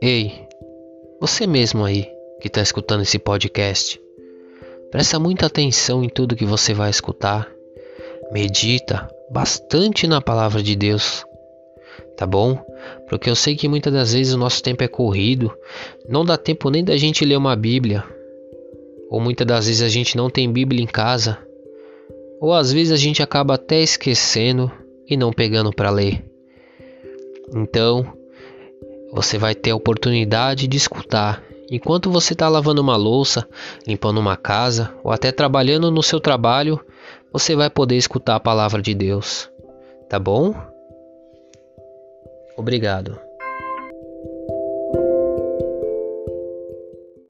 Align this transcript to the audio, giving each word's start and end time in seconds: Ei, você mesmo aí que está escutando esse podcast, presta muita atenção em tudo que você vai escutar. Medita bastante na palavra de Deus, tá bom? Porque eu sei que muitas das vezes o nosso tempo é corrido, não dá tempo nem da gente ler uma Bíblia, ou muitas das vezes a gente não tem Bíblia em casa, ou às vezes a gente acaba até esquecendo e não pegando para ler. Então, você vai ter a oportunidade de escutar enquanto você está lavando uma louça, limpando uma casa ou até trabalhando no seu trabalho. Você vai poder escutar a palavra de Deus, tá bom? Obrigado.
Ei, 0.00 0.46
você 1.20 1.44
mesmo 1.44 1.84
aí 1.84 2.06
que 2.40 2.46
está 2.46 2.62
escutando 2.62 3.02
esse 3.02 3.18
podcast, 3.18 4.00
presta 4.92 5.18
muita 5.18 5.46
atenção 5.46 6.04
em 6.04 6.08
tudo 6.08 6.36
que 6.36 6.44
você 6.44 6.72
vai 6.72 6.88
escutar. 6.88 7.50
Medita 8.30 9.10
bastante 9.28 10.06
na 10.06 10.20
palavra 10.20 10.62
de 10.62 10.76
Deus, 10.76 11.26
tá 12.16 12.24
bom? 12.24 12.64
Porque 13.08 13.28
eu 13.28 13.34
sei 13.34 13.56
que 13.56 13.66
muitas 13.66 13.92
das 13.92 14.14
vezes 14.14 14.32
o 14.34 14.38
nosso 14.38 14.62
tempo 14.62 14.84
é 14.84 14.88
corrido, 14.88 15.52
não 16.08 16.24
dá 16.24 16.36
tempo 16.36 16.70
nem 16.70 16.84
da 16.84 16.96
gente 16.96 17.24
ler 17.24 17.36
uma 17.36 17.56
Bíblia, 17.56 18.04
ou 19.10 19.20
muitas 19.20 19.48
das 19.48 19.66
vezes 19.66 19.82
a 19.82 19.88
gente 19.88 20.16
não 20.16 20.30
tem 20.30 20.52
Bíblia 20.52 20.80
em 20.80 20.86
casa, 20.86 21.38
ou 22.40 22.54
às 22.54 22.72
vezes 22.72 22.92
a 22.92 22.96
gente 22.96 23.20
acaba 23.20 23.54
até 23.54 23.80
esquecendo 23.82 24.70
e 25.08 25.16
não 25.16 25.32
pegando 25.32 25.72
para 25.72 25.90
ler. 25.90 26.24
Então, 27.52 28.16
você 29.12 29.38
vai 29.38 29.54
ter 29.54 29.70
a 29.70 29.76
oportunidade 29.76 30.66
de 30.66 30.76
escutar 30.76 31.42
enquanto 31.70 32.10
você 32.10 32.32
está 32.32 32.48
lavando 32.48 32.80
uma 32.80 32.96
louça, 32.96 33.46
limpando 33.86 34.18
uma 34.18 34.36
casa 34.36 34.94
ou 35.04 35.12
até 35.12 35.30
trabalhando 35.30 35.90
no 35.90 36.02
seu 36.02 36.20
trabalho. 36.20 36.80
Você 37.32 37.54
vai 37.54 37.68
poder 37.68 37.96
escutar 37.96 38.36
a 38.36 38.40
palavra 38.40 38.80
de 38.80 38.94
Deus, 38.94 39.50
tá 40.08 40.18
bom? 40.18 40.54
Obrigado. 42.56 43.27